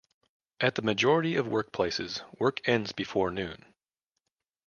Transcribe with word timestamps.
At 0.59 0.73
the 0.73 0.81
majority 0.81 1.35
of 1.35 1.45
workplaces, 1.45 2.23
work 2.39 2.67
ends 2.67 2.91
before 2.91 3.29
noon. 3.29 3.63